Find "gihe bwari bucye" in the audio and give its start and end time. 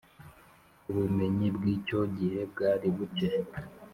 2.17-3.31